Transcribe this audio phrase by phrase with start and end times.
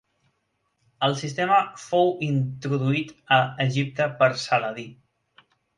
[1.07, 4.93] El sistema fou introduït a Egipte per Saladí.